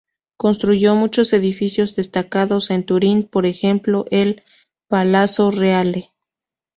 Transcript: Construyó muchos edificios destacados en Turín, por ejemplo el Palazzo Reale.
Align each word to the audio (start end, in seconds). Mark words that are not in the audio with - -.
Construyó 0.35 0.95
muchos 0.95 1.31
edificios 1.31 1.95
destacados 1.95 2.71
en 2.71 2.87
Turín, 2.87 3.27
por 3.27 3.45
ejemplo 3.45 4.05
el 4.09 4.41
Palazzo 4.89 5.51
Reale. 5.51 6.11